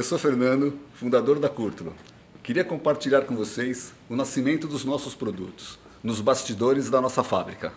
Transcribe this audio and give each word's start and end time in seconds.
Eu 0.00 0.04
sou 0.04 0.18
Fernando, 0.18 0.72
fundador 0.94 1.38
da 1.38 1.50
Curtro. 1.50 1.92
Queria 2.42 2.64
compartilhar 2.64 3.20
com 3.26 3.36
vocês 3.36 3.92
o 4.08 4.16
nascimento 4.16 4.66
dos 4.66 4.82
nossos 4.82 5.14
produtos, 5.14 5.78
nos 6.02 6.22
bastidores 6.22 6.88
da 6.88 7.02
nossa 7.02 7.22
fábrica. 7.22 7.70